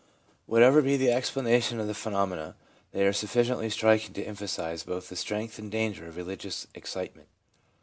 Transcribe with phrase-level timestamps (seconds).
[0.47, 2.55] Whatever be the explanation of the phenomena,
[2.91, 7.27] they are sufficiently striking to emphasise both the strength and danger of religious excitement.